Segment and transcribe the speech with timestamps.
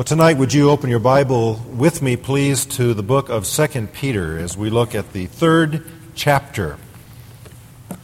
[0.00, 3.88] Well, tonight, would you open your Bible with me, please, to the book of 2
[3.88, 5.84] Peter as we look at the third
[6.14, 6.78] chapter.
[7.90, 7.96] I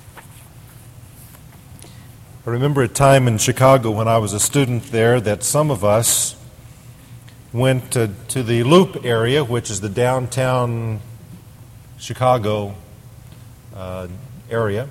[2.45, 6.37] remember a time in Chicago when I was a student there that some of us
[7.51, 11.01] went to, to the Loop area, which is the downtown
[11.97, 12.75] Chicago
[13.75, 14.09] uh,
[14.51, 14.91] area.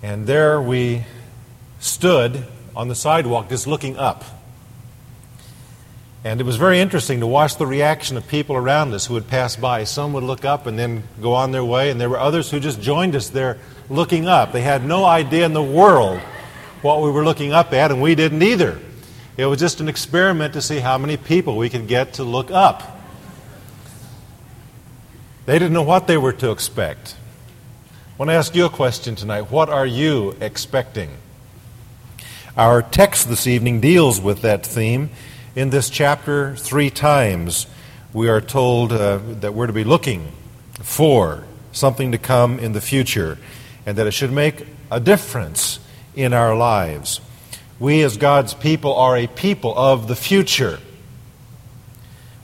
[0.00, 1.02] And there we
[1.80, 2.46] stood
[2.76, 4.22] on the sidewalk just looking up.
[6.24, 9.26] And it was very interesting to watch the reaction of people around us who would
[9.26, 9.82] pass by.
[9.84, 12.60] Some would look up and then go on their way, and there were others who
[12.60, 13.58] just joined us there
[13.90, 14.52] looking up.
[14.52, 16.20] They had no idea in the world
[16.80, 18.78] what we were looking up at, and we didn't either.
[19.36, 22.50] It was just an experiment to see how many people we could get to look
[22.52, 23.00] up.
[25.46, 27.16] They didn't know what they were to expect.
[27.90, 29.50] I want to ask you a question tonight.
[29.50, 31.10] What are you expecting?
[32.56, 35.10] Our text this evening deals with that theme.
[35.54, 37.66] In this chapter, three times
[38.14, 40.32] we are told uh, that we're to be looking
[40.80, 43.36] for something to come in the future
[43.84, 45.78] and that it should make a difference
[46.16, 47.20] in our lives.
[47.78, 50.78] We, as God's people, are a people of the future.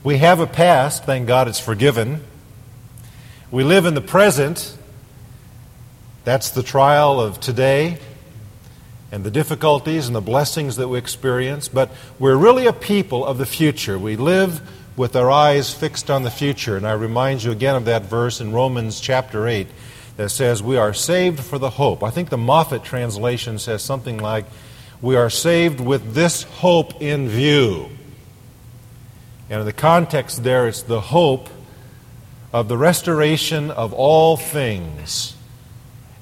[0.03, 2.23] We have a past, thank God it's forgiven.
[3.49, 4.77] We live in the present.
[6.25, 7.97] That's the trial of today
[9.11, 13.37] and the difficulties and the blessings that we experience, but we're really a people of
[13.37, 13.97] the future.
[13.97, 14.61] We live
[14.95, 16.77] with our eyes fixed on the future.
[16.77, 19.67] And I remind you again of that verse in Romans chapter 8
[20.17, 22.03] that says, We are saved for the hope.
[22.03, 24.45] I think the Moffatt translation says something like,
[25.01, 27.89] We are saved with this hope in view.
[29.49, 31.49] And in the context there, it's the hope
[32.53, 35.35] of the restoration of all things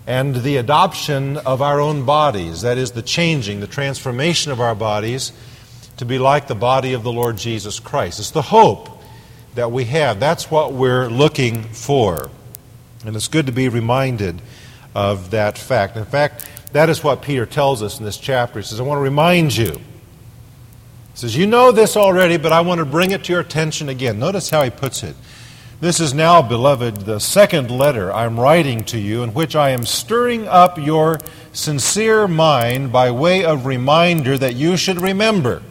[0.07, 4.73] and the adoption of our own bodies, that is, the changing, the transformation of our
[4.73, 5.33] bodies
[5.97, 8.19] to be like the body of the Lord Jesus Christ.
[8.19, 8.89] It's the hope
[9.55, 10.19] that we have.
[10.19, 12.29] That's what we're looking for.
[13.05, 14.41] And it's good to be reminded
[14.95, 15.97] of that fact.
[15.97, 18.59] In fact, that is what Peter tells us in this chapter.
[18.59, 19.71] He says, I want to remind you.
[19.71, 19.81] He
[21.15, 24.19] says, You know this already, but I want to bring it to your attention again.
[24.19, 25.15] Notice how he puts it.
[25.79, 29.85] This is now, beloved, the second letter I'm writing to you, in which I am
[29.85, 31.19] stirring up your
[31.53, 35.61] sincere mind by way of reminder that you should remember.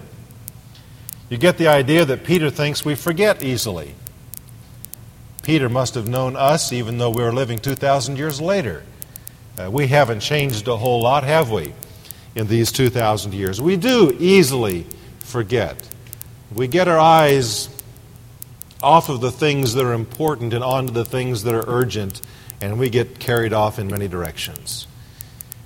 [1.29, 3.97] You get the idea that Peter thinks we forget easily.
[5.43, 8.85] Peter must have known us even though we were living 2,000 years later.
[9.59, 11.75] Uh, we haven't changed a whole lot, have we,
[12.37, 13.61] in these 2,000 years?
[13.61, 14.87] We do easily
[15.19, 15.77] forget.
[16.55, 17.76] We get our eyes
[18.83, 22.21] off of the things that are important and onto the things that are urgent,
[22.61, 24.87] and we get carried off in many directions.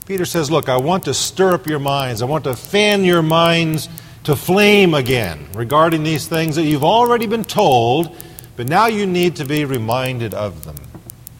[0.06, 2.22] Peter says, Look, I want to stir up your minds.
[2.22, 3.88] I want to fan your minds
[4.24, 8.16] to flame again regarding these things that you've already been told,
[8.56, 10.76] but now you need to be reminded of them.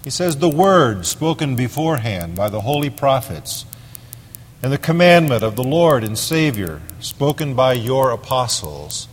[0.05, 3.67] He says, The word spoken beforehand by the holy prophets,
[4.63, 9.09] and the commandment of the Lord and Savior spoken by your apostles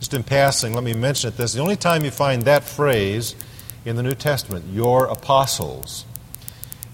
[0.00, 1.36] just in passing, let me mention it.
[1.36, 3.36] This the only time you find that phrase
[3.84, 6.04] in the New Testament, your apostles.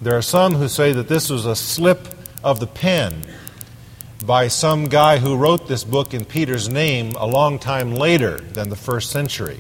[0.03, 2.09] There are some who say that this was a slip
[2.45, 3.23] of the pen
[4.25, 8.69] by some guy who wrote this book in Peter's name a long time later than
[8.69, 9.59] the first century.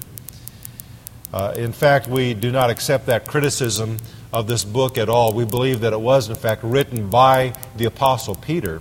[1.32, 3.98] Uh, in fact, we do not accept that criticism
[4.32, 5.32] of this book at all.
[5.32, 8.80] We believe that it was, in fact, written by the Apostle Peter.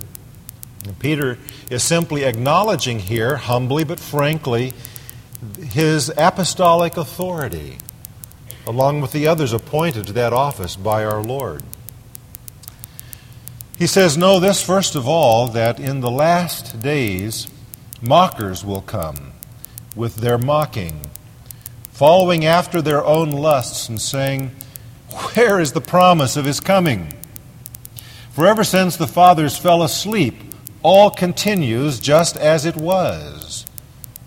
[0.93, 1.37] Peter
[1.69, 4.73] is simply acknowledging here, humbly but frankly,
[5.59, 7.77] his apostolic authority,
[8.67, 11.63] along with the others appointed to that office by our Lord.
[13.77, 17.47] He says, Know this, first of all, that in the last days
[18.01, 19.33] mockers will come
[19.95, 21.01] with their mocking,
[21.91, 24.51] following after their own lusts and saying,
[25.33, 27.13] Where is the promise of his coming?
[28.31, 30.35] For ever since the fathers fell asleep,
[30.85, 33.65] all continues just as it was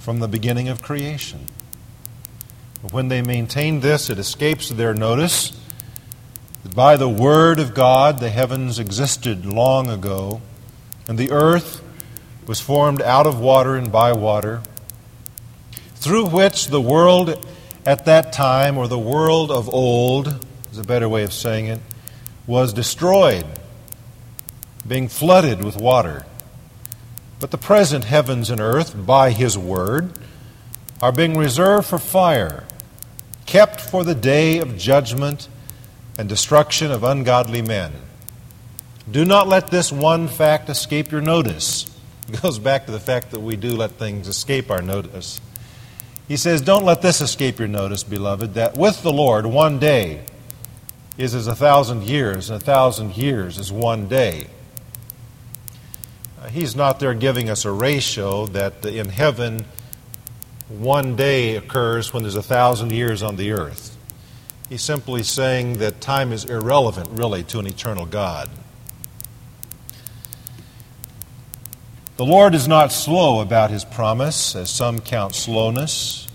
[0.01, 1.39] from the beginning of creation.
[2.83, 5.57] But when they maintain this, it escapes their notice
[6.65, 10.43] that by the Word of God the heavens existed long ago,
[11.07, 11.81] and the earth
[12.45, 14.61] was formed out of water and by water,
[15.95, 17.47] through which the world
[17.87, 21.81] at that time, or the world of old, is a better way of saying it,
[22.49, 23.47] was destroyed,
[24.89, 26.27] being flooded with water.
[27.41, 30.13] But the present heavens and earth, by His word,
[31.01, 32.65] are being reserved for fire,
[33.47, 35.49] kept for the day of judgment
[36.19, 37.93] and destruction of ungodly men.
[39.11, 41.89] Do not let this one fact escape your notice
[42.29, 45.41] It goes back to the fact that we do let things escape our notice.
[46.27, 50.25] He says, Don't let this escape your notice, beloved, that with the Lord one day
[51.17, 54.49] is as a thousand years, and a thousand years is one day.
[56.51, 59.65] He's not there giving us a ratio that in heaven
[60.69, 63.97] one day occurs when there's a thousand years on the earth.
[64.69, 68.49] He's simply saying that time is irrelevant, really, to an eternal God.
[72.17, 76.29] The Lord is not slow about his promise, as some count slowness,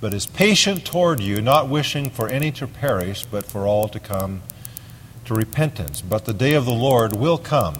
[0.00, 3.98] but is patient toward you, not wishing for any to perish, but for all to
[3.98, 4.42] come
[5.24, 6.00] to repentance.
[6.00, 7.76] But the day of the Lord will come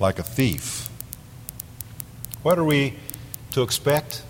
[0.00, 0.88] like a thief.
[2.42, 2.94] What are we
[3.52, 4.22] to expect?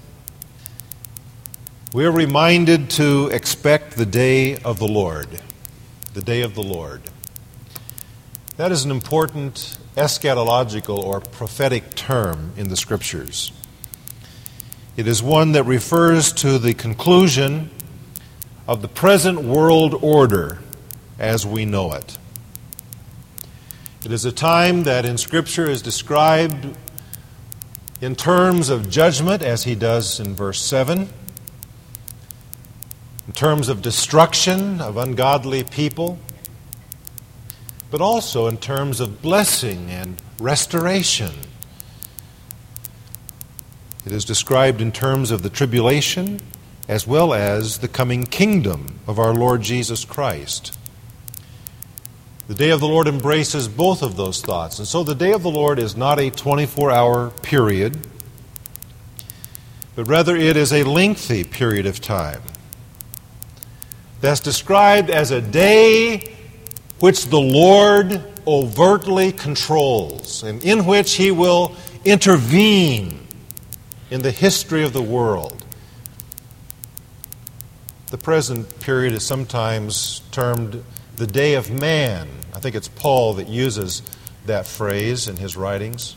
[1.94, 5.28] We are reminded to expect the day of the Lord.
[6.12, 7.02] The day of the Lord.
[8.56, 13.52] That is an important eschatological or prophetic term in the Scriptures.
[14.96, 17.70] It is one that refers to the conclusion
[18.66, 20.58] of the present world order
[21.18, 22.18] as we know it.
[24.02, 26.74] It is a time that in Scripture is described
[28.00, 31.08] in terms of judgment, as he does in verse 7,
[33.26, 36.18] in terms of destruction of ungodly people,
[37.90, 41.32] but also in terms of blessing and restoration.
[44.06, 46.40] It is described in terms of the tribulation
[46.88, 50.78] as well as the coming kingdom of our Lord Jesus Christ.
[52.50, 54.80] The day of the Lord embraces both of those thoughts.
[54.80, 57.96] And so the day of the Lord is not a 24 hour period,
[59.94, 62.42] but rather it is a lengthy period of time
[64.20, 66.34] that's described as a day
[66.98, 73.28] which the Lord overtly controls and in which He will intervene
[74.10, 75.64] in the history of the world.
[78.08, 80.82] The present period is sometimes termed
[81.14, 82.39] the day of man.
[82.54, 84.02] I think it's Paul that uses
[84.46, 86.16] that phrase in his writings.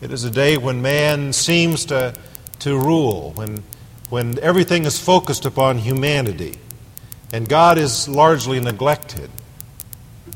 [0.00, 2.14] It is a day when man seems to,
[2.60, 3.62] to rule, when,
[4.10, 6.58] when everything is focused upon humanity,
[7.32, 9.30] and God is largely neglected.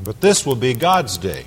[0.02, 1.46] But this will be God's day.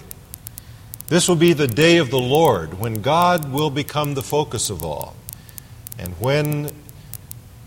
[1.08, 4.84] This will be the day of the Lord when God will become the focus of
[4.84, 5.16] all
[6.00, 6.72] and when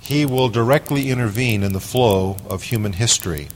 [0.01, 3.49] He will directly intervene in the flow of human history.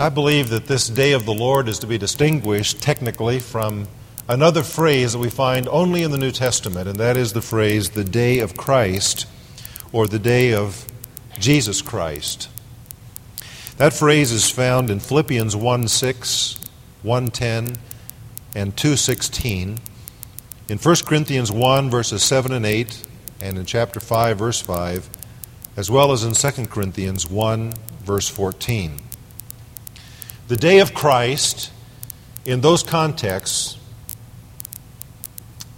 [0.00, 3.86] I believe that this day of the Lord is to be distinguished technically from
[4.30, 7.90] another phrase that we find only in the New Testament, and that is the phrase
[7.90, 9.26] the day of Christ
[9.92, 10.86] or the day of
[11.38, 12.48] Jesus Christ.
[13.76, 16.58] That phrase is found in Philippians 1 6,
[17.02, 17.76] 110,
[18.54, 19.78] and 216,
[20.70, 23.02] in 1 Corinthians 1, verses 7 and 8,
[23.42, 25.10] and in chapter 5, verse 5,
[25.76, 29.09] as well as in 2 Corinthians 1, verse 14.
[30.50, 31.70] The day of Christ,
[32.44, 33.78] in those contexts,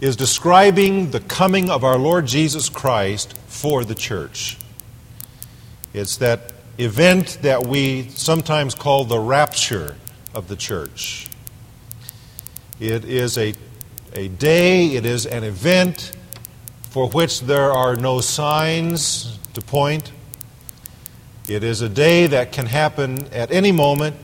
[0.01, 4.57] is describing the coming of our Lord Jesus Christ for the church.
[5.93, 9.95] It's that event that we sometimes call the rapture
[10.33, 11.27] of the church.
[12.79, 13.53] It is a,
[14.13, 16.13] a day, it is an event
[16.89, 20.11] for which there are no signs to point.
[21.47, 24.15] It is a day that can happen at any moment.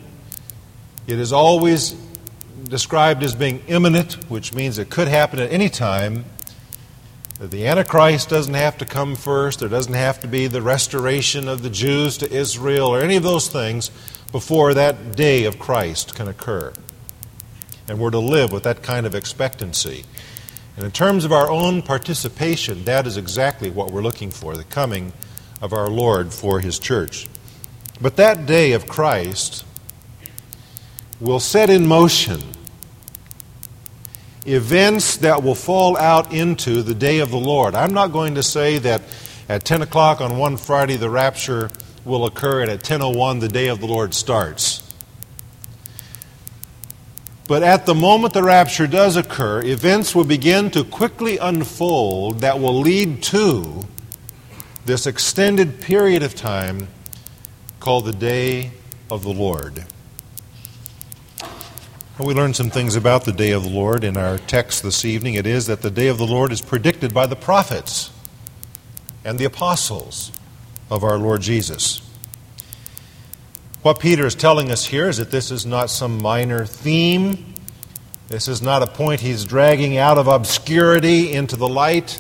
[1.09, 1.95] It is always
[2.65, 6.23] described as being imminent, which means it could happen at any time.
[7.39, 9.59] The Antichrist doesn't have to come first.
[9.59, 13.23] There doesn't have to be the restoration of the Jews to Israel or any of
[13.23, 13.89] those things
[14.31, 16.73] before that day of Christ can occur.
[17.87, 20.05] And we're to live with that kind of expectancy.
[20.75, 24.63] And in terms of our own participation, that is exactly what we're looking for the
[24.63, 25.11] coming
[25.59, 27.25] of our Lord for His church.
[27.99, 29.65] But that day of Christ
[31.19, 32.41] will set in motion
[34.45, 37.75] events that will fall out into the day of the Lord.
[37.75, 39.01] I'm not going to say that
[39.47, 41.69] at 10 o'clock on one Friday the rapture
[42.05, 44.83] will occur and at 10.01 the day of the Lord starts.
[47.47, 52.59] But at the moment the rapture does occur, events will begin to quickly unfold that
[52.59, 53.87] will lead to
[54.85, 56.87] this extended period of time
[57.79, 58.71] called the day
[59.09, 59.83] of the Lord.
[62.19, 65.05] And we learned some things about the day of the Lord in our text this
[65.05, 65.35] evening.
[65.35, 68.11] It is that the day of the Lord is predicted by the prophets
[69.23, 70.33] and the apostles
[70.91, 72.01] of our Lord Jesus.
[73.83, 77.55] What Peter is telling us here is that this is not some minor theme
[78.27, 82.19] This is not a point he's dragging out of obscurity into the light.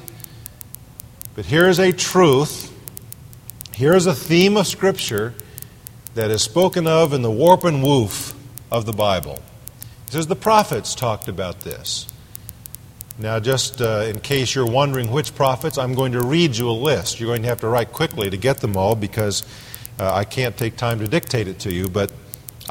[1.35, 2.73] But here is a truth,
[3.75, 5.33] here is a theme of Scripture
[6.15, 8.33] that is spoken of in the warp and woof
[8.71, 9.43] of the Bible.
[10.09, 12.07] He says the prophets talked about this.
[13.19, 16.71] Now, just uh, in case you're wondering which prophets, I'm going to read you a
[16.71, 17.19] list.
[17.19, 19.43] You're going to have to write quickly to get them all because
[19.99, 21.89] uh, I can't take time to dictate it to you.
[21.89, 22.11] But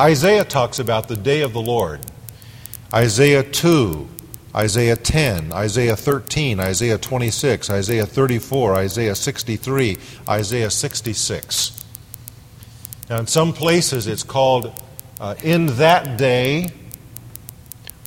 [0.00, 2.00] Isaiah talks about the day of the Lord.
[2.92, 4.08] Isaiah 2,
[4.56, 9.96] Isaiah 10, Isaiah 13, Isaiah 26, Isaiah 34, Isaiah 63,
[10.28, 11.84] Isaiah 66.
[13.08, 14.72] Now, in some places it's called
[15.20, 16.70] uh, in that day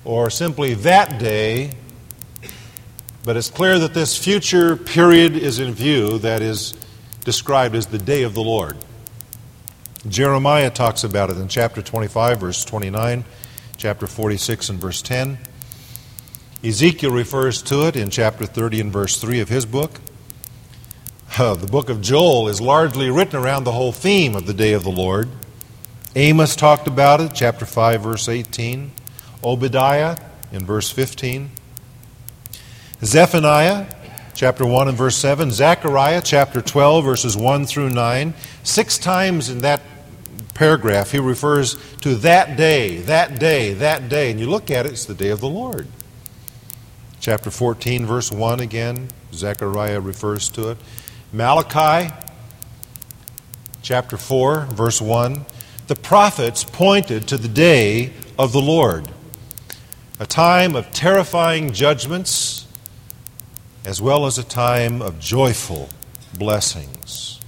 [0.04, 1.72] or simply that day,
[3.24, 6.74] but it's clear that this future period is in view that is
[7.24, 8.78] described as the day of the Lord.
[10.08, 13.24] Jeremiah talks about it in chapter 25, verse 29,
[13.78, 15.38] chapter 46, and verse 10.
[16.64, 20.00] Ezekiel refers to it in chapter 30 and verse 3 of his book.
[21.38, 24.74] Uh, the book of Joel is largely written around the whole theme of the day
[24.74, 25.30] of the Lord.
[26.16, 28.92] Amos talked about it, chapter 5, verse 18.
[29.44, 30.18] Obadiah
[30.52, 31.50] in verse 15.
[33.04, 33.88] Zephaniah,
[34.36, 35.52] chapter 1 and verse 7.
[35.52, 38.34] Zechariah, chapter 12, verses 1 through 9.
[38.64, 39.82] Six times in that
[40.54, 44.30] paragraph, he refers to that day, that day, that day.
[44.30, 45.88] And you look at it, it's the day of the Lord.
[47.20, 50.78] Chapter 14, verse 1 again, Zechariah refers to it.
[51.32, 52.14] Malachi,
[53.82, 55.46] chapter 4, verse 1.
[55.88, 59.08] The prophets pointed to the day of the Lord,
[60.22, 62.68] a time of terrifying judgments
[63.86, 65.90] as well as a time of joyful
[66.38, 67.40] blessings.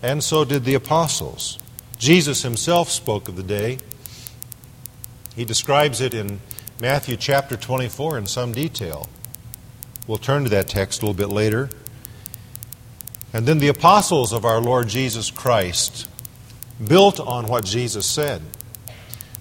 [0.00, 1.58] And so did the apostles.
[1.98, 3.78] Jesus himself spoke of the day.
[5.34, 6.38] He describes it in
[6.80, 9.08] Matthew chapter 24 in some detail.
[10.06, 11.70] We'll turn to that text a little bit later.
[13.32, 16.08] And then the apostles of our Lord Jesus Christ
[16.86, 18.42] built on what Jesus said.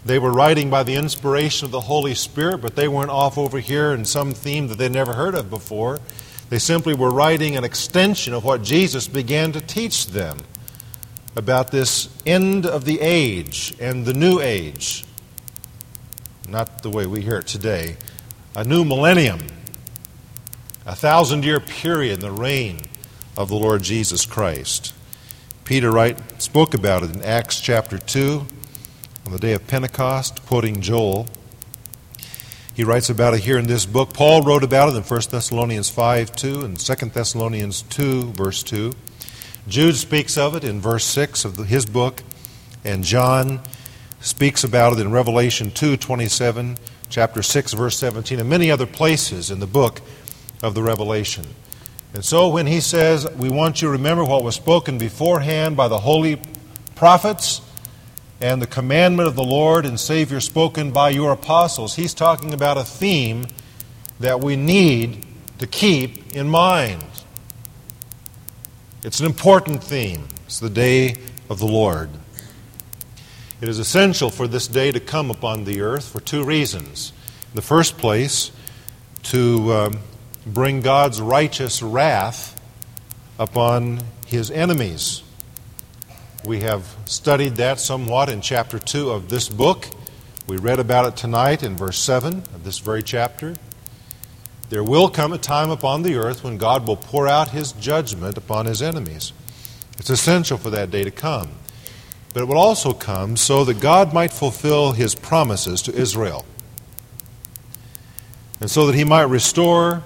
[0.06, 3.60] They were writing by the inspiration of the Holy Spirit, but they weren't off over
[3.60, 6.00] here in some theme that they'd never heard of before.
[6.50, 10.39] They simply were writing an extension of what Jesus began to teach them
[11.36, 15.06] about this end of the age and the new age
[16.50, 17.96] not the way we hear it today,
[18.56, 19.39] a new millennium,
[20.86, 22.79] a thousand year period in the reign
[23.38, 24.94] of the Lord Jesus Christ.
[25.65, 28.46] Peter Wright spoke about it in Acts chapter 2
[29.26, 31.28] on the day of Pentecost, quoting Joel.
[32.74, 34.14] He writes about it here in this book.
[34.14, 38.94] Paul wrote about it in 1 Thessalonians 5 2 and 2 Thessalonians 2, verse 2.
[39.68, 42.24] Jude speaks of it in verse 6 of his book,
[42.84, 43.62] and John
[44.22, 46.78] speaks about it in Revelation 2 27,
[47.10, 50.02] chapter 6, verse 17, and many other places in the book
[50.64, 51.46] of the Revelation.
[52.14, 55.88] And so when he says, We want you to remember what was spoken beforehand by
[55.88, 56.42] the holy
[56.96, 57.62] prophets
[58.41, 62.77] and the commandment of the Lord and Savior spoken by your apostles, he's talking about
[62.77, 63.48] a theme
[64.19, 65.25] that we need
[65.60, 67.03] to keep in mind.
[69.03, 70.27] It's an important theme.
[70.46, 71.15] It's the day
[71.50, 72.10] of the Lord.
[73.62, 77.12] It is essential for this day to come upon the earth for two reasons.
[77.50, 78.51] In the first place,
[79.24, 80.00] to um,
[80.46, 82.60] bring God's righteous wrath
[83.38, 85.24] upon his enemies.
[86.46, 89.88] We have studied that somewhat in chapter 2 of this book.
[90.48, 93.55] We read about it tonight in verse 7 of this very chapter.
[94.69, 98.38] There will come a time upon the earth when God will pour out his judgment
[98.38, 99.34] upon his enemies.
[99.98, 101.50] It's essential for that day to come
[102.34, 106.46] but it will also come so that God might fulfill his promises to Israel.
[108.62, 110.03] And so that he might restore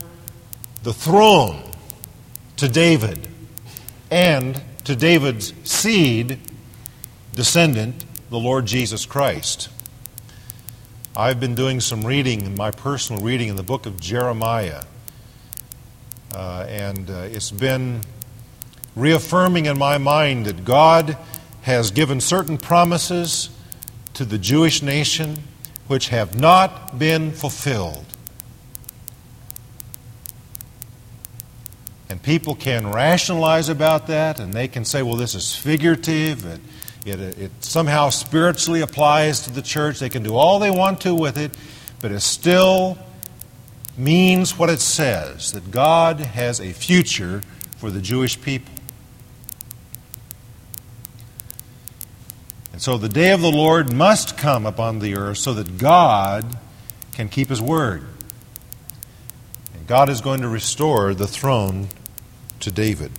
[0.84, 1.72] the throne
[2.58, 3.28] to David
[4.10, 6.40] and to David's seed,
[7.34, 9.70] descendant, the Lord Jesus Christ.
[11.16, 14.84] I've been doing some reading, my personal reading, in the book of Jeremiah.
[16.34, 18.02] Uh, and uh, it's been
[18.96, 21.18] reaffirming in my mind that God
[21.62, 23.50] has given certain promises
[24.16, 25.38] to the Jewish nation
[25.88, 28.06] which have not been fulfilled.
[32.14, 36.46] And people can rationalize about that, and they can say, well, this is figurative.
[36.46, 36.62] It,
[37.08, 39.98] it, it, somehow spiritually applies to the church.
[39.98, 41.58] They can do all they want to with it,
[42.02, 43.00] but it still
[43.98, 47.42] means what it says that God has a future
[47.78, 48.76] for the Jewish people.
[52.74, 56.60] And so the day of the Lord must come upon the earth so that God
[57.14, 58.04] can keep his word.
[59.74, 61.88] And God is going to restore the throne
[62.64, 63.12] to David.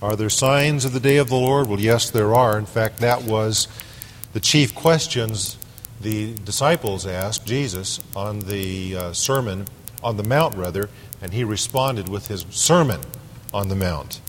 [0.00, 1.68] Are there signs of the day of the Lord?
[1.68, 2.56] Well, yes, there are.
[2.56, 3.66] In fact, that was
[4.32, 5.58] the chief questions
[6.00, 9.66] the disciples asked Jesus on the uh, sermon,
[10.02, 10.88] on the Mount, rather,
[11.20, 13.00] and he responded with his sermon
[13.52, 14.20] on the Mount.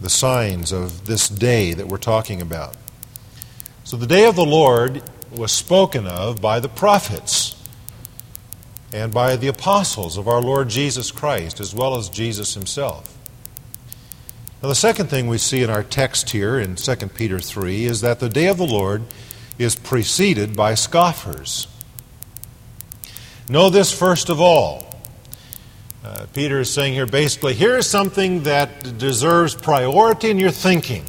[0.00, 2.74] The signs of this day that we're talking about.
[3.84, 7.45] So, the day of the Lord was spoken of by the prophets
[8.96, 13.16] and by the apostles of our Lord Jesus Christ, as well as Jesus himself.
[14.62, 18.00] Now, the second thing we see in our text here in 2 Peter 3 is
[18.00, 19.02] that the day of the Lord
[19.58, 21.66] is preceded by scoffers.
[23.50, 24.86] Know this first of all.
[26.02, 31.04] Uh, Peter is saying here basically here's something that deserves priority in your thinking.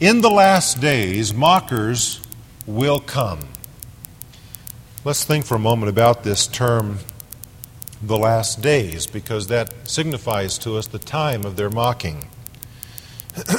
[0.00, 2.20] In the last days, mockers
[2.66, 3.40] will come.
[5.04, 7.00] Let's think for a moment about this term
[8.00, 12.28] the last days, because that signifies to us the time of their mocking.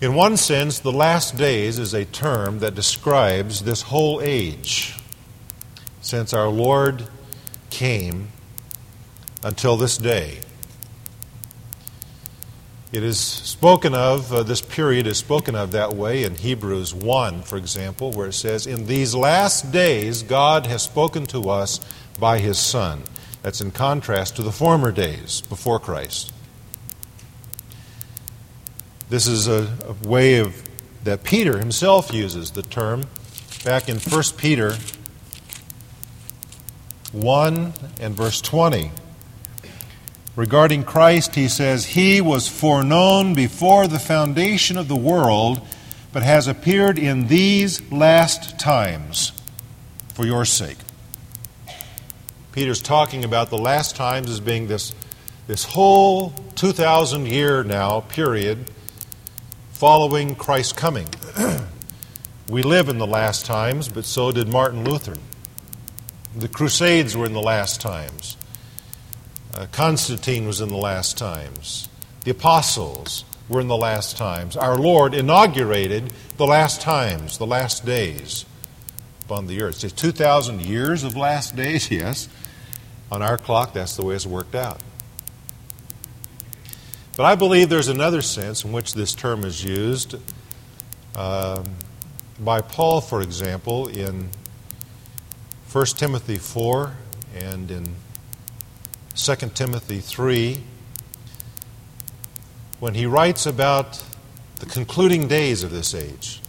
[0.00, 4.98] In one sense, the last days is a term that describes this whole age
[6.00, 7.06] since our Lord
[7.68, 8.28] came
[9.42, 10.38] until this day.
[12.90, 17.42] It is spoken of, uh, this period is spoken of that way in Hebrews 1,
[17.42, 21.80] for example, where it says, In these last days, God has spoken to us
[22.18, 23.02] by his Son.
[23.42, 26.32] That's in contrast to the former days before Christ.
[29.10, 30.62] This is a, a way of
[31.04, 33.04] that Peter himself uses the term
[33.64, 34.76] back in 1 Peter
[37.12, 38.90] 1 and verse 20.
[40.38, 45.60] Regarding Christ, he says, He was foreknown before the foundation of the world,
[46.12, 49.32] but has appeared in these last times
[50.14, 50.76] for your sake.
[52.52, 54.94] Peter's talking about the last times as being this,
[55.48, 58.70] this whole 2,000 year now period
[59.72, 61.08] following Christ's coming.
[62.48, 65.16] we live in the last times, but so did Martin Luther.
[66.36, 68.36] The Crusades were in the last times.
[69.58, 71.88] Uh, Constantine was in the last times.
[72.22, 74.56] The apostles were in the last times.
[74.56, 78.44] Our Lord inaugurated the last times, the last days
[79.24, 79.82] upon the earth.
[79.82, 82.28] It's 2,000 years of last days, yes.
[83.10, 84.80] On our clock, that's the way it's worked out.
[87.16, 90.14] But I believe there's another sense in which this term is used
[91.16, 91.64] um,
[92.38, 94.28] by Paul, for example, in
[95.72, 96.94] 1 Timothy 4
[97.34, 97.96] and in
[99.18, 100.62] 2 Timothy 3
[102.78, 104.00] when he writes about
[104.60, 106.40] the concluding days of this age.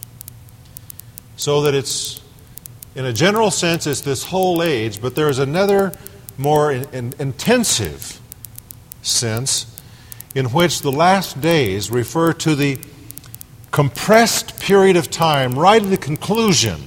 [1.36, 2.22] So that it's,
[2.94, 5.92] in a general sense, it's this whole age, but there's another
[6.38, 8.20] more in, in, intensive
[9.02, 9.80] sense
[10.36, 12.78] in which the last days refer to the
[13.72, 16.86] compressed period of time right at the conclusion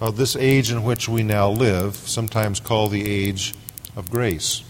[0.00, 3.54] of this age in which we now live, sometimes called the age
[3.96, 4.62] of grace.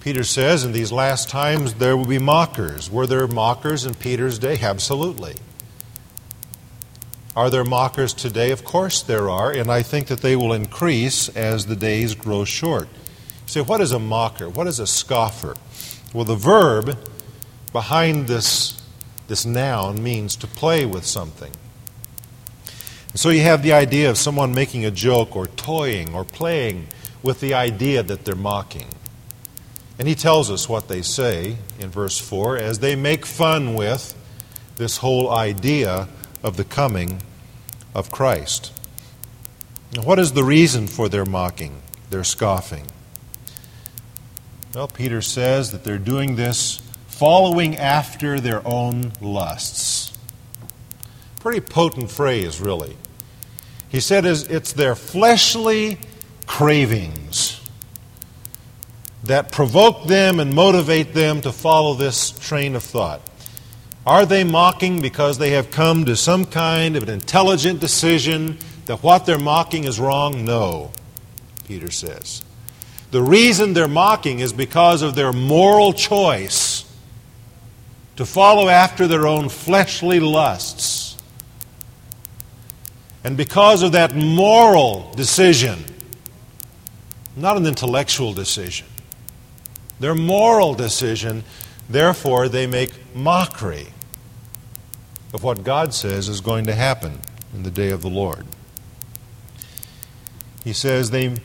[0.00, 2.90] Peter says in these last times there will be mockers.
[2.90, 4.58] Were there mockers in Peter's day?
[4.60, 5.34] Absolutely.
[7.36, 8.50] Are there mockers today?
[8.50, 12.44] Of course there are, and I think that they will increase as the days grow
[12.44, 12.88] short.
[13.46, 14.48] say, what is a mocker?
[14.48, 15.54] What is a scoffer?
[16.14, 16.98] Well, the verb
[17.72, 18.80] behind this,
[19.26, 21.52] this noun means to play with something.
[23.10, 26.88] And so you have the idea of someone making a joke or toying or playing
[27.22, 28.86] with the idea that they're mocking.
[29.98, 34.14] And he tells us what they say in verse 4 as they make fun with
[34.76, 36.08] this whole idea
[36.42, 37.20] of the coming
[37.94, 38.72] of Christ.
[39.94, 42.86] Now, what is the reason for their mocking, their scoffing?
[44.74, 49.97] Well, Peter says that they're doing this following after their own lusts.
[51.40, 52.96] Pretty potent phrase, really.
[53.88, 55.98] He said it's their fleshly
[56.46, 57.60] cravings
[59.24, 63.20] that provoke them and motivate them to follow this train of thought.
[64.06, 69.02] Are they mocking because they have come to some kind of an intelligent decision that
[69.02, 70.44] what they're mocking is wrong?
[70.44, 70.92] No,
[71.66, 72.42] Peter says.
[73.10, 76.84] The reason they're mocking is because of their moral choice
[78.16, 81.07] to follow after their own fleshly lusts.
[83.24, 85.84] And because of that moral decision,
[87.36, 88.86] not an intellectual decision,
[90.00, 91.44] their moral decision,
[91.88, 93.88] therefore they make mockery
[95.34, 97.20] of what God says is going to happen
[97.54, 98.46] in the day of the Lord.
[100.64, 101.36] He says they,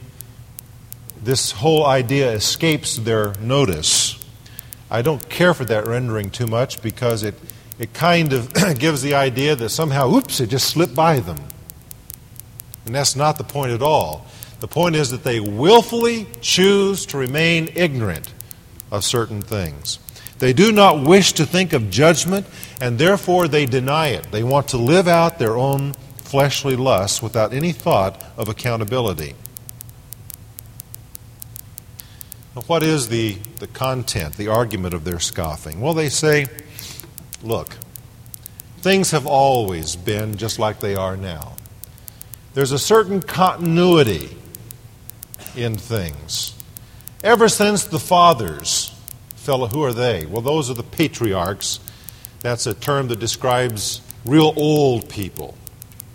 [1.22, 4.24] this whole idea escapes their notice.
[4.92, 7.36] I don't care for that rendering too much because it,
[7.80, 11.40] it kind of gives the idea that somehow, oops, it just slipped by them.
[12.86, 14.26] And that's not the point at all.
[14.60, 18.34] The point is that they willfully choose to remain ignorant
[18.92, 20.00] of certain things.
[20.40, 22.46] They do not wish to think of judgment,
[22.82, 24.32] and therefore they deny it.
[24.32, 29.36] They want to live out their own fleshly lusts without any thought of accountability.
[32.56, 35.82] Now, what is the, the content, the argument of their scoffing?
[35.82, 36.48] Well, they say,
[37.42, 37.78] look,
[38.78, 41.54] things have always been just like they are now.
[42.54, 44.38] There's a certain continuity
[45.56, 46.54] in things.
[47.24, 48.94] Ever since the fathers,
[49.36, 50.26] fellow, who are they?
[50.26, 51.80] Well, those are the patriarchs.
[52.42, 55.56] That's a term that describes real old people,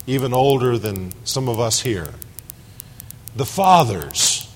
[0.06, 2.08] even older than some of us here.
[3.34, 4.48] The fathers.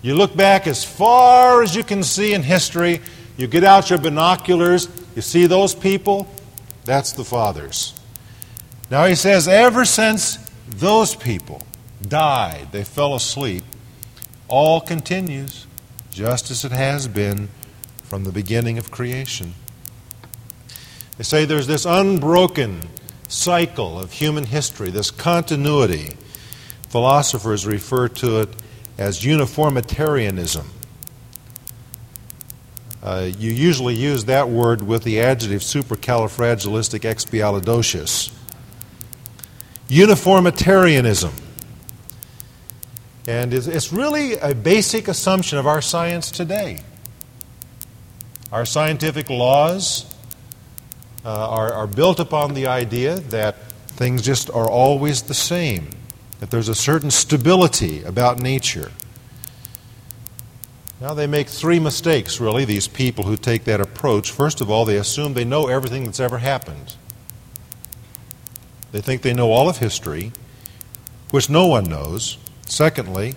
[0.00, 3.00] You look back as far as you can see in history,
[3.36, 6.28] you get out your binoculars, you see those people,
[6.84, 7.98] that's the fathers.
[8.90, 10.38] Now he says, ever since
[10.70, 11.62] those people
[12.06, 13.64] died, they fell asleep,
[14.48, 15.66] all continues
[16.10, 17.48] just as it has been
[18.02, 19.54] from the beginning of creation.
[21.16, 22.80] They say there's this unbroken
[23.28, 26.16] cycle of human history, this continuity.
[26.88, 28.48] Philosophers refer to it
[28.96, 30.70] as uniformitarianism.
[33.02, 38.32] Uh, you usually use that word with the adjective supercalifragilisticexpialidocious.
[39.88, 41.32] Uniformitarianism.
[43.26, 46.80] And it's really a basic assumption of our science today.
[48.50, 50.14] Our scientific laws
[51.24, 55.90] uh, are, are built upon the idea that things just are always the same,
[56.40, 58.92] that there's a certain stability about nature.
[61.00, 64.32] Now, they make three mistakes, really, these people who take that approach.
[64.32, 66.96] First of all, they assume they know everything that's ever happened.
[68.92, 70.32] They think they know all of history,
[71.30, 72.38] which no one knows.
[72.66, 73.34] Secondly,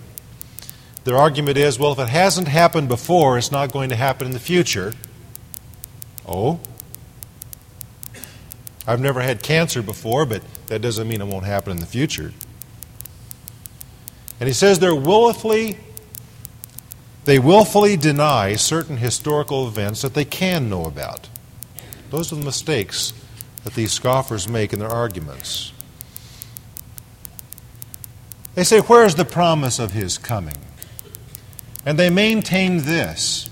[1.04, 4.32] their argument is well, if it hasn't happened before, it's not going to happen in
[4.32, 4.94] the future.
[6.26, 6.60] Oh?
[8.86, 12.32] I've never had cancer before, but that doesn't mean it won't happen in the future.
[14.40, 15.78] And he says they're willfully
[17.24, 21.28] they willfully deny certain historical events that they can know about.
[22.10, 23.12] Those are the mistakes
[23.64, 25.72] that these scoffers make in their arguments.
[28.54, 30.58] They say, Where's the promise of his coming?
[31.84, 33.48] And they maintain this.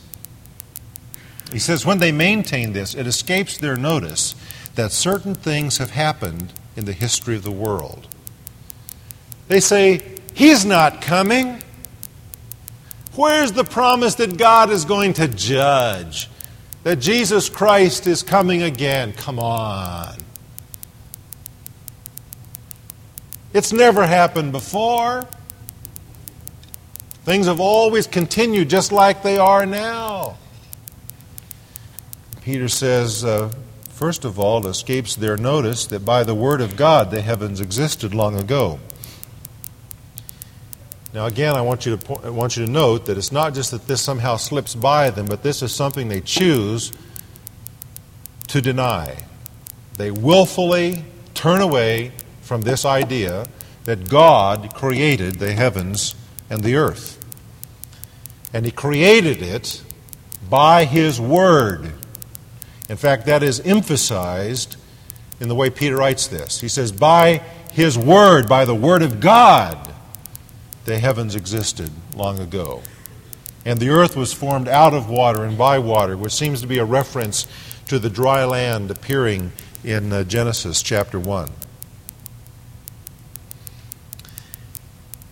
[1.53, 4.35] He says, When they maintain this, it escapes their notice
[4.75, 8.07] that certain things have happened in the history of the world.
[9.49, 10.03] They say,
[10.35, 11.63] He's not coming.
[13.15, 16.29] Where's the promise that God is going to judge?
[16.83, 19.13] That Jesus Christ is coming again?
[19.13, 20.17] Come on.
[23.53, 25.27] It's never happened before.
[27.25, 30.39] Things have always continued just like they are now.
[32.43, 33.53] Peter says, uh,
[33.91, 37.61] first of all, it escapes their notice that by the Word of God the heavens
[37.61, 38.81] existed long ago.
[41.13, 43.73] Now, again, I want you, to, I want you to note that it's not just
[43.73, 46.93] that this somehow slips by them, but this is something they choose
[48.49, 49.17] to deny.
[49.97, 53.47] They willfully turn away from this idea
[53.85, 56.15] that God created the heavens
[56.49, 57.19] and the earth.
[58.53, 59.83] And He created it
[60.49, 61.93] by His Word.
[62.89, 64.77] In fact, that is emphasized
[65.41, 66.61] in the way Peter writes this.
[66.61, 67.43] He says, By
[67.73, 69.90] His Word, by the Word of God,
[70.91, 72.83] the heavens existed long ago.
[73.65, 76.79] And the earth was formed out of water and by water, which seems to be
[76.79, 77.47] a reference
[77.87, 79.53] to the dry land appearing
[79.85, 81.49] in uh, Genesis chapter 1.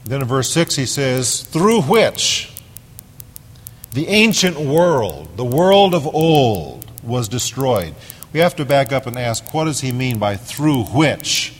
[0.04, 2.52] Then in verse 6 he says, through which
[3.92, 7.94] the ancient world, the world of old, was destroyed.
[8.32, 11.54] We have to back up and ask, what does he mean by through which?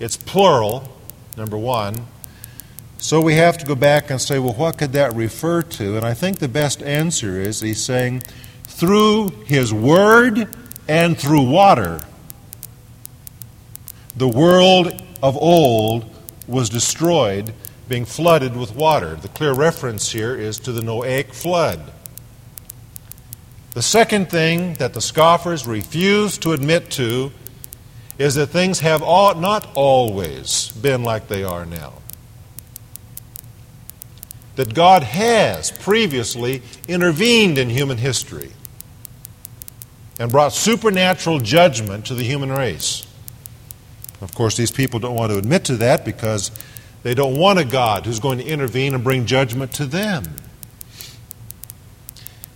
[0.00, 0.88] It's plural,
[1.36, 2.06] number one.
[2.98, 5.96] So we have to go back and say, well, what could that refer to?
[5.96, 8.22] And I think the best answer is he's saying,
[8.64, 10.48] through his word
[10.88, 12.00] and through water,
[14.16, 16.10] the world of old
[16.46, 17.52] was destroyed,
[17.88, 19.16] being flooded with water.
[19.16, 21.92] The clear reference here is to the Noahic flood.
[23.72, 27.32] The second thing that the scoffers refuse to admit to
[28.18, 31.94] is that things have all, not always been like they are now.
[34.56, 38.52] That God has previously intervened in human history
[40.18, 43.06] and brought supernatural judgment to the human race.
[44.20, 46.50] Of course, these people don't want to admit to that because
[47.02, 50.24] they don't want a God who's going to intervene and bring judgment to them.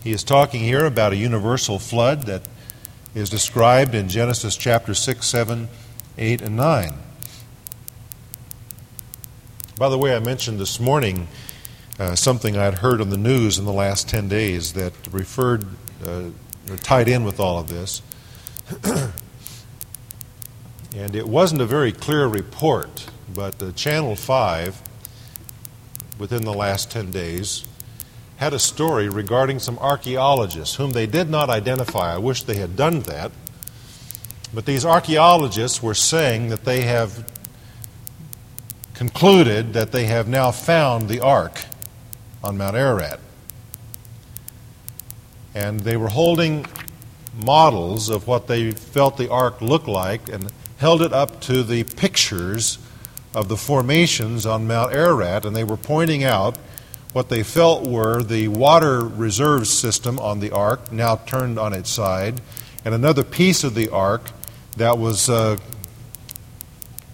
[0.02, 2.42] He is talking here about a universal flood that
[3.14, 5.68] is described in Genesis chapter 6, 7,
[6.16, 6.92] 8, and 9.
[9.76, 11.28] By the way, I mentioned this morning
[11.98, 15.64] uh, something I had heard on the news in the last 10 days that referred,
[16.04, 16.26] uh,
[16.78, 18.02] tied in with all of this.
[20.96, 24.80] and it wasn't a very clear report, but the Channel 5,
[26.18, 27.64] within the last 10 days,
[28.36, 32.14] had a story regarding some archaeologists whom they did not identify.
[32.14, 33.32] I wish they had done that.
[34.54, 37.28] But these archaeologists were saying that they have
[38.94, 41.64] concluded that they have now found the ark
[42.42, 43.20] on Mount Ararat.
[45.54, 46.66] And they were holding
[47.44, 51.84] models of what they felt the ark looked like and held it up to the
[51.84, 52.78] pictures
[53.34, 56.56] of the formations on Mount Ararat, and they were pointing out
[57.12, 61.90] what they felt were the water reserve system on the ark, now turned on its
[61.90, 62.40] side,
[62.84, 64.30] and another piece of the ark
[64.76, 65.56] that was uh,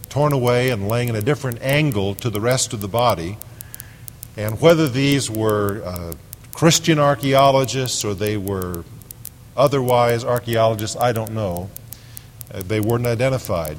[0.08, 3.38] torn away and laying in a different angle to the rest of the body.
[4.36, 6.14] And whether these were uh,
[6.52, 8.84] Christian archaeologists or they were
[9.56, 11.70] otherwise archaeologists, I don't know.
[12.52, 13.78] Uh, they weren't identified.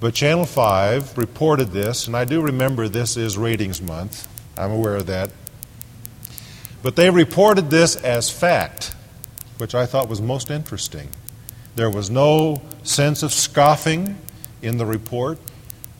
[0.00, 4.26] But Channel 5 reported this, and I do remember this is ratings month.
[4.56, 5.30] I'm aware of that.
[6.82, 8.94] But they reported this as fact,
[9.58, 11.08] which I thought was most interesting.
[11.76, 14.16] There was no sense of scoffing
[14.62, 15.38] in the report,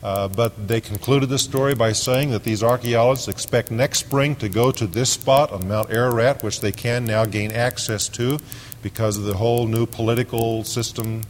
[0.02, 4.48] uh, but they concluded the story by saying that these archaeologists expect next spring to
[4.48, 8.38] go to this spot on Mount Ararat, which they can now gain access to
[8.82, 11.22] because of the whole new political system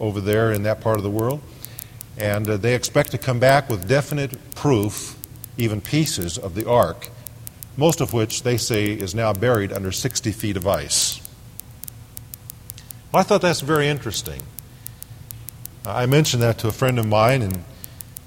[0.00, 1.40] over there in that part of the world.
[2.18, 5.16] And uh, they expect to come back with definite proof,
[5.56, 7.10] even pieces of the ark,
[7.76, 11.20] most of which they say is now buried under 60 feet of ice.
[13.12, 14.42] Well, I thought that's very interesting.
[15.84, 17.64] I mentioned that to a friend of mine, and,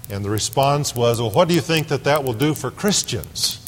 [0.09, 3.65] and the response was, Well, what do you think that that will do for Christians?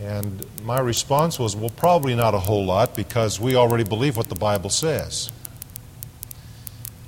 [0.00, 4.28] And my response was, Well, probably not a whole lot because we already believe what
[4.28, 5.30] the Bible says.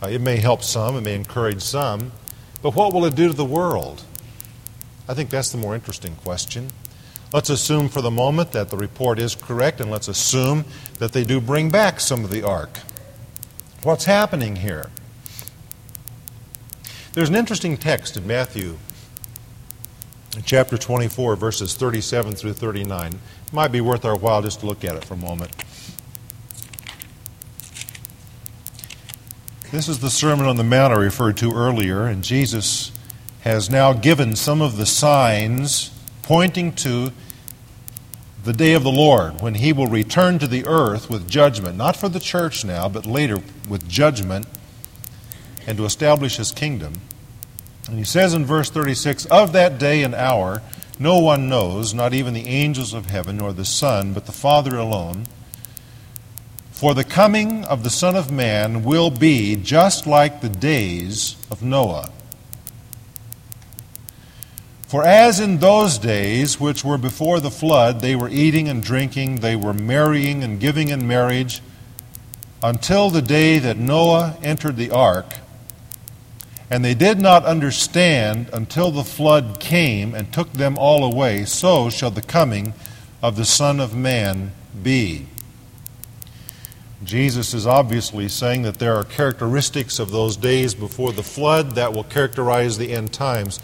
[0.03, 2.12] Uh, it may help some, it may encourage some,
[2.62, 4.03] but what will it do to the world?
[5.09, 6.70] I think that's the more interesting question.
[7.33, 10.64] Let's assume for the moment that the report is correct, and let's assume
[10.98, 12.81] that they do bring back some of the ark.
[13.83, 14.90] What's happening here?
[17.12, 18.79] There's an interesting text in Matthew
[20.44, 23.14] chapter 24, verses 37 through 39.
[23.14, 25.51] It might be worth our while just to look at it for a moment.
[29.73, 32.92] This is the Sermon on the Mount I referred to earlier, and Jesus
[33.40, 35.90] has now given some of the signs
[36.23, 37.11] pointing to
[38.44, 41.96] the day of the Lord when he will return to the earth with judgment, not
[41.96, 44.46] for the church now, but later with judgment
[45.66, 46.94] and to establish his kingdom.
[47.88, 50.62] And he says in verse 36 Of that day and hour
[50.99, 54.77] no one knows, not even the angels of heaven, nor the Son, but the Father
[54.77, 55.25] alone.
[56.73, 61.62] For the coming of the Son of Man will be just like the days of
[61.62, 62.11] Noah.
[64.87, 69.37] For as in those days which were before the flood, they were eating and drinking,
[69.37, 71.62] they were marrying and giving in marriage,
[72.62, 75.35] until the day that Noah entered the ark,
[76.70, 81.90] and they did not understand until the flood came and took them all away, so
[81.90, 82.72] shall the coming
[83.22, 84.52] of the Son of Man
[84.83, 85.26] be.
[87.02, 91.92] Jesus is obviously saying that there are characteristics of those days before the flood that
[91.92, 93.59] will characterize the end times.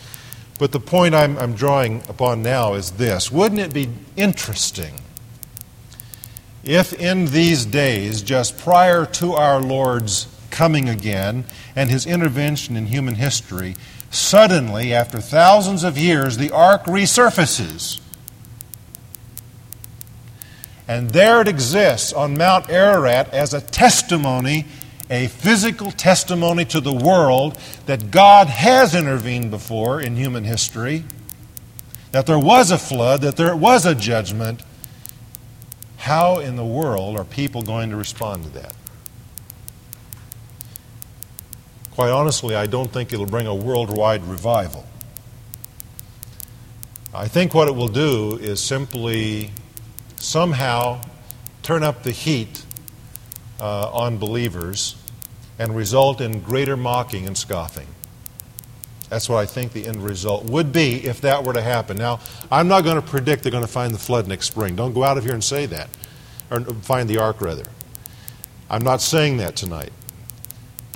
[0.59, 4.95] But the point I'm, I'm drawing upon now is this Wouldn't it be interesting
[6.65, 11.45] if in these days, just prior to our Lord's coming again
[11.77, 13.77] and his intervention in human history,
[14.11, 18.01] suddenly, after thousands of years, the ark resurfaces?
[20.89, 24.65] And there it exists on Mount Ararat as a testimony
[25.11, 31.05] a physical testimony to the world that God has intervened before in human history,
[32.13, 34.63] that there was a flood, that there was a judgment.
[35.99, 38.75] How in the world are people going to respond to that?
[41.97, 44.85] Quite honestly, I don't think it'll bring a worldwide revival.
[47.15, 49.51] I think what it will do is simply
[50.17, 51.01] somehow
[51.63, 52.63] turn up the heat
[53.59, 54.97] uh, on believers
[55.59, 57.87] and result in greater mocking and scoffing.
[59.09, 61.97] That's what I think the end result would be if that were to happen.
[61.97, 62.21] Now,
[62.53, 64.77] I'm not going to predict they're going to find the flood next spring.
[64.77, 65.89] Don't go out of here and say that.
[66.51, 67.65] Or find the ark, rather.
[68.69, 69.93] I'm not saying that tonight.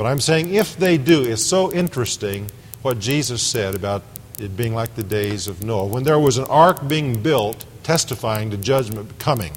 [0.00, 4.02] But I'm saying if they do, it's so interesting what Jesus said about
[4.38, 5.84] it being like the days of Noah.
[5.88, 9.52] When there was an ark being built, testifying to judgment coming.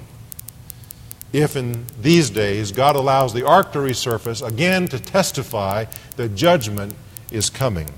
[1.32, 6.94] If in these days God allows the ark to resurface, again to testify that judgment
[7.30, 7.88] is coming.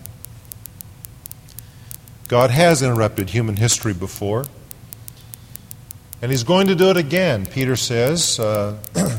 [2.29, 4.45] God has interrupted human history before,
[6.23, 7.45] and He's going to do it again.
[7.45, 8.79] Peter says uh,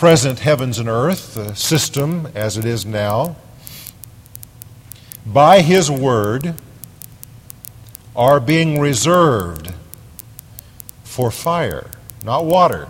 [0.00, 3.36] present heavens and earth, the system as it is now,
[5.26, 6.54] by His word,
[8.16, 9.74] are being reserved
[11.04, 11.90] for fire,
[12.24, 12.88] not water,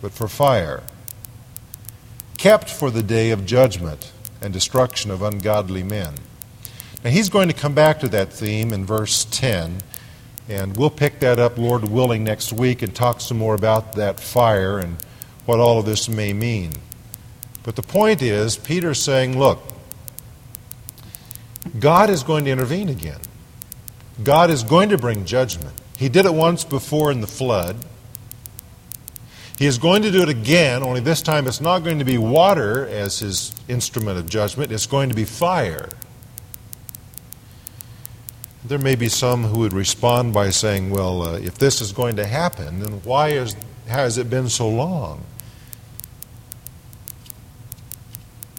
[0.00, 0.82] but for fire,
[2.38, 6.14] kept for the day of judgment and destruction of ungodly men.
[7.04, 9.82] Now, he's going to come back to that theme in verse 10,
[10.48, 14.18] and we'll pick that up, Lord willing, next week and talk some more about that
[14.18, 14.96] fire and
[15.48, 16.70] what all of this may mean.
[17.62, 19.62] But the point is, Peter's saying, look,
[21.80, 23.20] God is going to intervene again.
[24.22, 25.74] God is going to bring judgment.
[25.96, 27.76] He did it once before in the flood.
[29.58, 32.18] He is going to do it again, only this time it's not going to be
[32.18, 35.88] water as his instrument of judgment, it's going to be fire.
[38.66, 42.16] There may be some who would respond by saying, well, uh, if this is going
[42.16, 43.56] to happen, then why is,
[43.86, 45.24] has it been so long?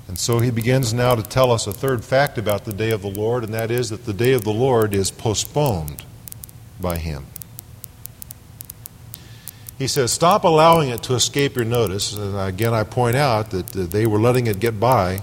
[0.10, 3.04] And so he begins now to tell us a third fact about the day of
[3.04, 6.04] the Lord, and that is that the day of the Lord is postponed
[6.82, 7.28] by him.
[9.78, 12.18] He says, Stop allowing it to escape your notice.
[12.18, 15.22] And again, I point out that they were letting it get by.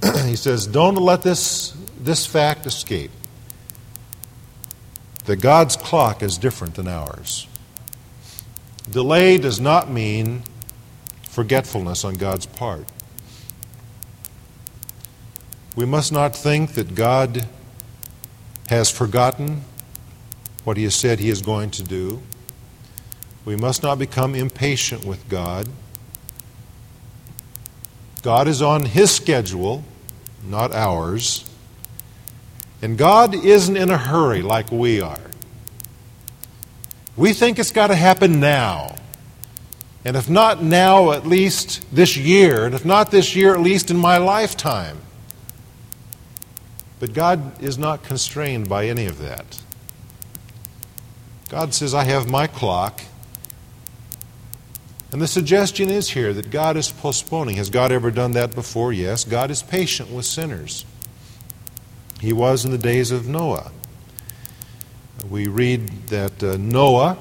[0.26, 3.10] he says, Don't let this, this fact escape
[5.24, 7.48] that God's clock is different than ours.
[8.88, 10.44] Delay does not mean
[11.24, 12.86] forgetfulness on God's part.
[15.78, 17.46] We must not think that God
[18.68, 19.62] has forgotten
[20.64, 22.20] what He has said He is going to do.
[23.44, 25.68] We must not become impatient with God.
[28.22, 29.84] God is on His schedule,
[30.44, 31.48] not ours.
[32.82, 35.30] And God isn't in a hurry like we are.
[37.16, 38.96] We think it's got to happen now.
[40.04, 42.66] And if not now, at least this year.
[42.66, 44.98] And if not this year, at least in my lifetime.
[47.00, 49.62] But God is not constrained by any of that.
[51.48, 53.00] God says, I have my clock.
[55.10, 57.56] And the suggestion is here that God is postponing.
[57.56, 58.92] Has God ever done that before?
[58.92, 59.24] Yes.
[59.24, 60.84] God is patient with sinners.
[62.20, 63.70] He was in the days of Noah.
[65.30, 67.16] We read that uh, Noah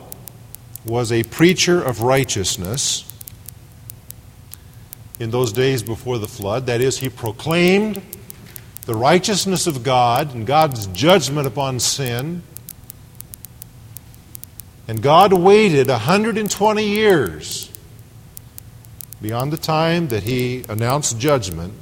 [0.85, 3.03] was a preacher of righteousness
[5.19, 6.65] in those days before the flood.
[6.65, 8.01] That is, he proclaimed
[8.87, 12.41] the righteousness of God and God's judgment upon sin.
[14.87, 17.69] And God waited 120 years
[19.21, 21.73] beyond the time that He announced judgment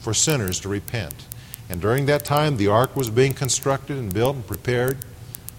[0.00, 1.26] for sinners to repent.
[1.68, 4.96] And during that time, the ark was being constructed and built and prepared.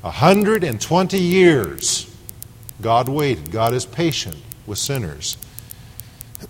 [0.02, 2.12] 120 years
[2.82, 3.52] God waited.
[3.52, 5.38] God is patient with sinners.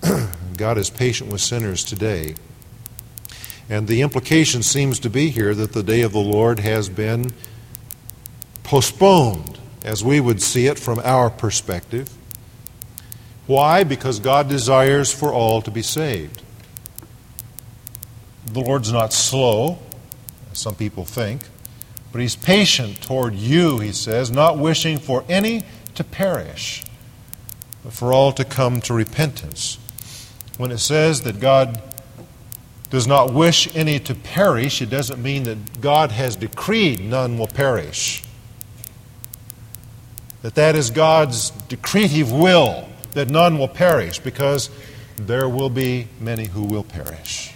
[0.57, 2.35] God is patient with sinners today.
[3.69, 7.33] And the implication seems to be here that the day of the Lord has been
[8.63, 12.09] postponed, as we would see it from our perspective.
[13.45, 13.83] Why?
[13.83, 16.43] Because God desires for all to be saved.
[18.45, 19.79] The Lord's not slow,
[20.51, 21.41] as some people think,
[22.11, 25.63] but He's patient toward you, He says, not wishing for any
[25.95, 26.85] to perish,
[27.83, 29.77] but for all to come to repentance.
[30.57, 31.81] When it says that God
[32.89, 37.47] does not wish any to perish, it doesn't mean that God has decreed none will
[37.47, 38.23] perish.
[40.41, 44.69] That that is God's decretive will that none will perish because
[45.17, 47.51] there will be many who will perish.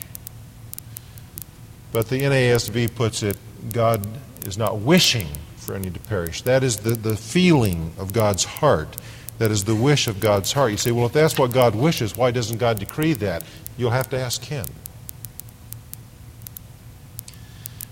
[1.92, 3.38] But the NASB puts it
[3.72, 4.06] God
[4.46, 5.28] is not wishing
[5.58, 6.42] for any to perish.
[6.42, 8.98] That is the, the feeling of God's heart.
[9.38, 10.72] That is the wish of God's heart.
[10.72, 13.44] You say, well, if that's what God wishes, why doesn't God decree that?
[13.78, 14.66] You'll have to ask Him.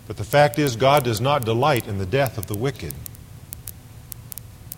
[0.09, 2.95] But the fact is, God does not delight in the death of the wicked.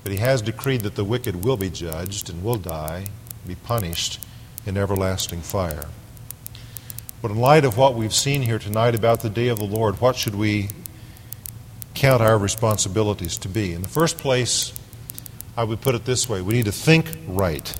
[0.04, 3.06] But He has decreed that the wicked will be judged and will die,
[3.48, 4.20] be punished
[4.66, 5.86] in everlasting fire.
[7.22, 10.02] But in light of what we've seen here tonight about the day of the Lord,
[10.02, 10.68] what should we
[11.94, 13.74] count our responsibilities to be?
[13.74, 14.74] In the first place,
[15.56, 17.74] I would put it this way we need to think right.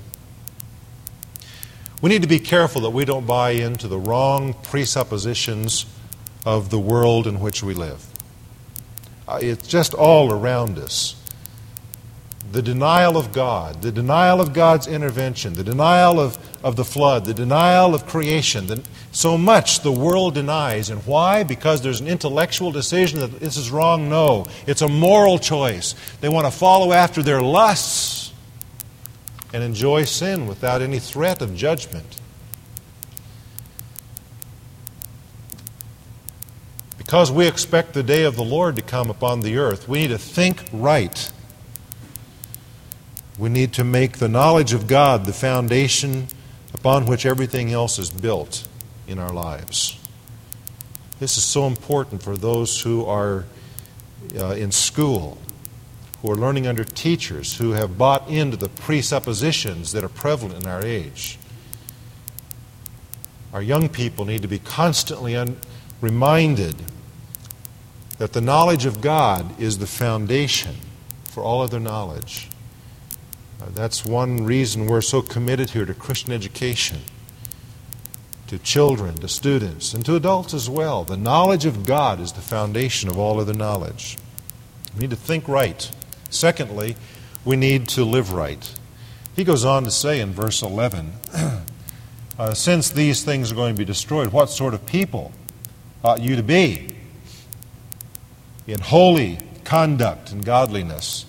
[2.00, 5.84] We need to be careful that we don't buy into the wrong presuppositions
[6.44, 8.04] of the world in which we live.
[9.26, 11.16] Uh, it's just all around us.
[12.50, 17.24] The denial of God, the denial of God's intervention, the denial of, of the flood,
[17.24, 18.66] the denial of creation.
[18.66, 20.90] The, so much the world denies.
[20.90, 21.44] And why?
[21.44, 24.10] Because there's an intellectual decision that this is wrong?
[24.10, 24.46] No.
[24.66, 25.94] It's a moral choice.
[26.20, 28.32] They want to follow after their lusts
[29.54, 32.20] and enjoy sin without any threat of judgment.
[37.12, 40.08] Because we expect the day of the Lord to come upon the earth, we need
[40.08, 41.30] to think right.
[43.38, 46.28] We need to make the knowledge of God the foundation
[46.72, 48.66] upon which everything else is built
[49.06, 50.00] in our lives.
[51.20, 53.44] This is so important for those who are
[54.38, 55.36] uh, in school,
[56.22, 60.66] who are learning under teachers, who have bought into the presuppositions that are prevalent in
[60.66, 61.38] our age.
[63.52, 65.58] Our young people need to be constantly un-
[66.00, 66.74] reminded
[68.22, 70.76] that the knowledge of God is the foundation
[71.24, 72.48] for all other knowledge.
[73.60, 77.00] Uh, that's one reason we're so committed here to Christian education,
[78.46, 81.02] to children, to students, and to adults as well.
[81.02, 84.16] The knowledge of God is the foundation of all other knowledge.
[84.94, 85.90] We need to think right.
[86.30, 86.94] Secondly,
[87.44, 88.72] we need to live right.
[89.34, 91.12] He goes on to say in verse 11
[92.38, 95.32] uh, Since these things are going to be destroyed, what sort of people
[96.04, 96.91] ought you to be?
[98.66, 101.26] In holy conduct and godliness.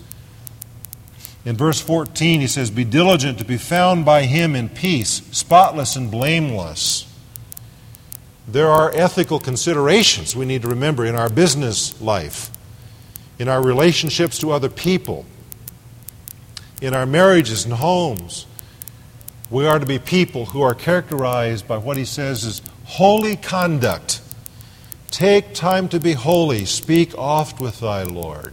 [1.46, 5.96] In verse 14, he says, Be diligent to be found by him in peace, spotless
[5.96, 7.06] and blameless.
[8.48, 12.50] There are ethical considerations we need to remember in our business life,
[13.40, 15.26] in our relationships to other people,
[16.82, 18.46] in our marriages and homes.
[19.50, 24.13] We are to be people who are characterized by what he says is holy conduct
[25.14, 26.66] Take time to be holy.
[26.66, 28.52] Speak oft with thy Lord.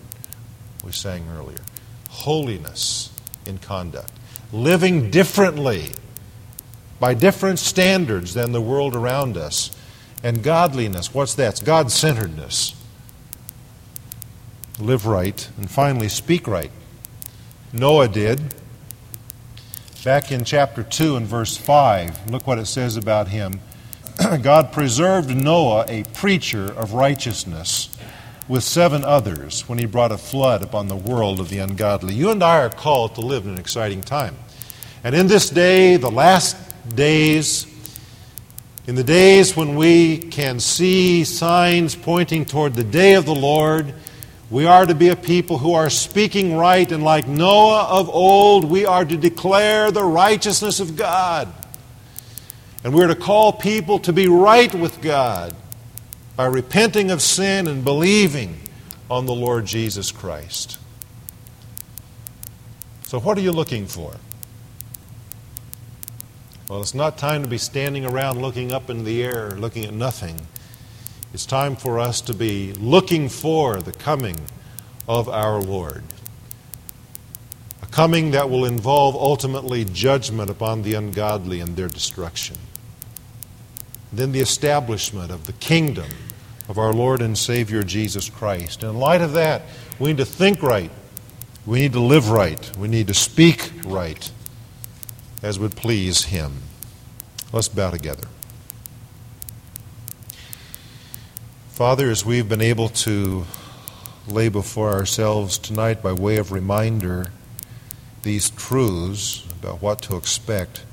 [0.84, 1.62] We sang earlier.
[2.10, 3.10] Holiness
[3.46, 4.12] in conduct.
[4.52, 5.86] Living differently
[7.00, 9.74] by different standards than the world around us.
[10.22, 11.48] And godliness, what's that?
[11.48, 12.74] It's God centeredness.
[14.78, 15.48] Live right.
[15.56, 16.70] And finally, speak right.
[17.72, 18.54] Noah did.
[20.04, 23.60] Back in chapter 2 and verse 5, look what it says about him.
[24.42, 27.96] God preserved Noah, a preacher of righteousness,
[28.48, 32.14] with seven others when he brought a flood upon the world of the ungodly.
[32.14, 34.36] You and I are called to live in an exciting time.
[35.04, 36.56] And in this day, the last
[36.94, 37.66] days,
[38.86, 43.94] in the days when we can see signs pointing toward the day of the Lord,
[44.50, 48.64] we are to be a people who are speaking right, and like Noah of old,
[48.64, 51.48] we are to declare the righteousness of God.
[52.82, 55.54] And we're to call people to be right with God
[56.36, 58.58] by repenting of sin and believing
[59.10, 60.78] on the Lord Jesus Christ.
[63.02, 64.14] So, what are you looking for?
[66.68, 69.92] Well, it's not time to be standing around looking up in the air, looking at
[69.92, 70.40] nothing.
[71.34, 74.36] It's time for us to be looking for the coming
[75.06, 76.04] of our Lord.
[77.82, 82.56] A coming that will involve ultimately judgment upon the ungodly and their destruction
[84.12, 86.10] then the establishment of the kingdom
[86.68, 88.82] of our Lord and Savior Jesus Christ.
[88.82, 89.62] In light of that,
[89.98, 90.90] we need to think right.
[91.66, 92.76] We need to live right.
[92.76, 94.30] We need to speak right
[95.42, 96.62] as would please Him.
[97.52, 98.28] Let's bow together.
[101.70, 103.46] Father, as we've been able to
[104.28, 107.32] lay before ourselves tonight by way of reminder
[108.22, 110.84] these truths about what to expect,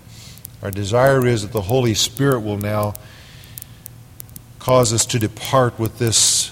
[0.62, 2.96] our desire is that the Holy Spirit will now
[4.60, 6.52] cause us to depart with this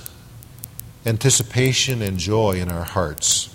[1.05, 3.53] anticipation and joy in our hearts.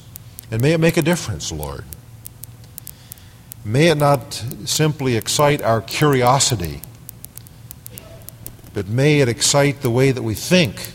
[0.51, 1.85] And may it make a difference, Lord.
[3.65, 4.35] May it not
[4.65, 6.81] simply excite our curiosity,
[8.73, 10.93] but may it excite the way that we think,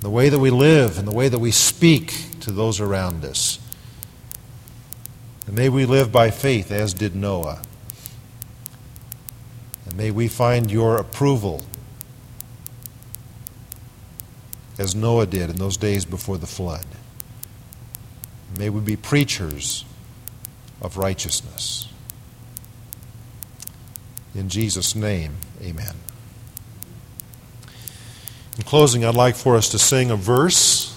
[0.00, 3.58] the way that we live, and the way that we speak to those around us.
[5.46, 7.62] And may we live by faith as did Noah.
[9.98, 11.64] May we find your approval
[14.78, 16.86] as Noah did in those days before the flood.
[18.56, 19.84] May we be preachers
[20.80, 21.88] of righteousness.
[24.36, 25.96] In Jesus' name, amen.
[28.56, 30.96] In closing, I'd like for us to sing a verse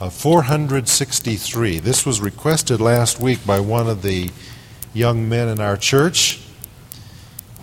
[0.00, 1.80] of 463.
[1.80, 4.30] This was requested last week by one of the
[4.92, 6.40] young men in our church.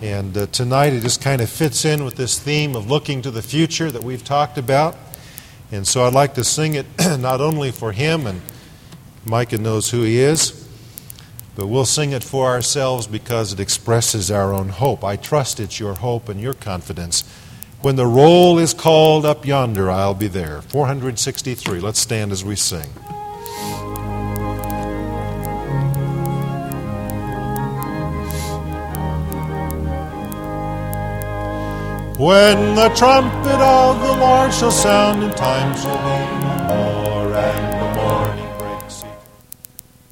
[0.00, 3.30] And uh, tonight it just kind of fits in with this theme of looking to
[3.30, 4.96] the future that we've talked about.
[5.70, 6.86] And so I'd like to sing it
[7.18, 8.40] not only for him, and
[9.24, 10.66] Micah knows who he is,
[11.56, 15.02] but we'll sing it for ourselves because it expresses our own hope.
[15.02, 17.24] I trust it's your hope and your confidence.
[17.82, 20.62] When the roll is called up yonder, I'll be there.
[20.62, 21.80] 463.
[21.80, 22.88] Let's stand as we sing.
[32.18, 37.77] When the trumpet of the Lord shall sound, and time shall be no more.